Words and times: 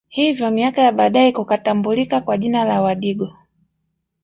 Hivyo 0.09 0.51
miaka 0.51 0.81
ya 0.81 0.91
baadae 0.91 1.31
kukatambulika 1.31 2.21
kwa 2.21 2.37
jina 2.37 2.63
la 2.65 2.81
Wadigo 2.81 3.37